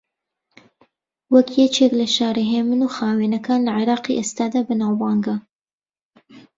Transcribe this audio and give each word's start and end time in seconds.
وەک 1.33 1.49
یەکێک 1.61 1.91
لە 1.99 2.07
شارە 2.15 2.43
ھێمن 2.51 2.79
و 2.83 2.93
خاوێنەکان 2.95 3.59
لە 3.67 3.71
عێراقی 3.77 4.17
ئێستادا 4.19 4.61
بەناوبانگە 4.67 5.35